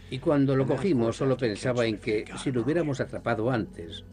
[0.10, 4.04] Y cuando lo cogimos solo pensaba en que si lo hubiéramos atrapado antes,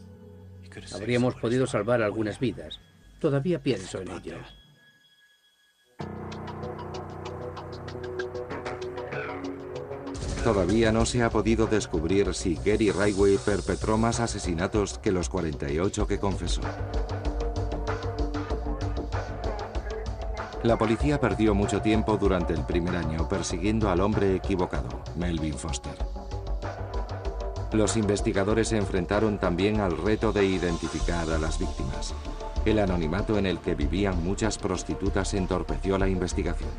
[0.93, 2.79] habríamos podido salvar algunas vidas.
[3.19, 4.37] Todavía pienso en ello.
[10.43, 16.07] Todavía no se ha podido descubrir si Gary Railway perpetró más asesinatos que los 48
[16.07, 16.61] que confesó.
[20.63, 25.93] La policía perdió mucho tiempo durante el primer año persiguiendo al hombre equivocado, Melvin Foster.
[27.73, 32.13] Los investigadores se enfrentaron también al reto de identificar a las víctimas.
[32.65, 36.69] El anonimato en el que vivían muchas prostitutas entorpeció la investigación.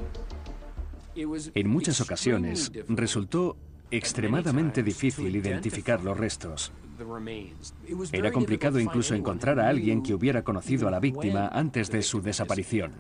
[1.15, 3.57] En muchas ocasiones resultó
[3.91, 6.73] extremadamente difícil identificar los restos.
[8.13, 12.23] Era complicado incluso encontrar a alguien que hubiera conocido a la víctima antes de su
[12.23, 12.93] desaparición.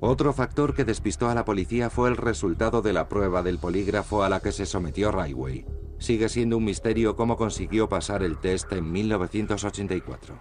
[0.00, 4.22] Otro factor que despistó a la policía fue el resultado de la prueba del polígrafo
[4.22, 5.64] a la que se sometió Railway.
[5.98, 10.38] Sigue siendo un misterio cómo consiguió pasar el test en 1984.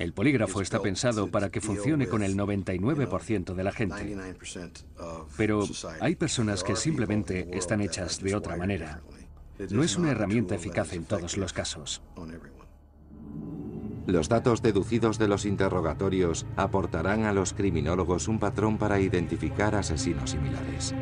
[0.00, 4.16] El polígrafo está pensado para que funcione con el 99% de la gente.
[5.36, 5.64] Pero
[6.00, 9.02] hay personas que simplemente están hechas de otra manera.
[9.70, 12.02] No es una herramienta eficaz en todos los casos.
[14.06, 20.30] Los datos deducidos de los interrogatorios aportarán a los criminólogos un patrón para identificar asesinos
[20.30, 20.94] similares.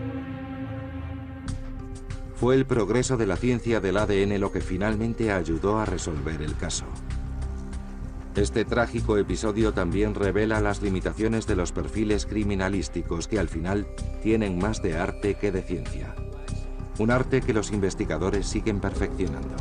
[2.34, 6.56] Fue el progreso de la ciencia del ADN lo que finalmente ayudó a resolver el
[6.56, 6.86] caso.
[8.34, 13.86] Este trágico episodio también revela las limitaciones de los perfiles criminalísticos que al final
[14.22, 16.14] tienen más de arte que de ciencia.
[16.98, 19.54] Un arte que los investigadores siguen perfeccionando.